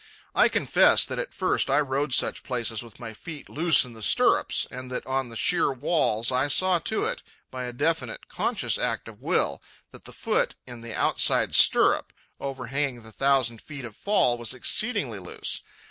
[0.33, 4.01] I confess that at first I rode such places with my feet loose in the
[4.01, 8.79] stirrups, and that on the sheer walls I saw to it, by a definite, conscious
[8.79, 9.61] act of will,
[9.91, 15.19] that the foot in the outside stirrup, overhanging the thousand feet of fall, was exceedingly
[15.19, 15.61] loose.